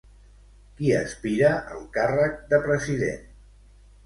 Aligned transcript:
Qui 0.79 0.87
aspira 0.99 1.51
al 1.75 1.83
càrrec 1.99 2.41
de 2.55 2.61
president? 2.65 3.23